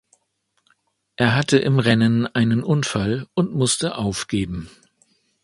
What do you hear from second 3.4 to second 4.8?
musste aufgeben.